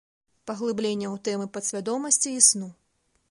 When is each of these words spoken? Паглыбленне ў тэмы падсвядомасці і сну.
Паглыбленне 0.51 1.07
ў 1.13 1.17
тэмы 1.29 1.45
падсвядомасці 1.57 2.29
і 2.39 2.43
сну. 2.49 2.69